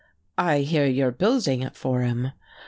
"I 0.39 0.61
hear 0.61 0.87
you're 0.87 1.11
building 1.11 1.61
it 1.61 1.75
for 1.75 2.01
him." 2.01 2.31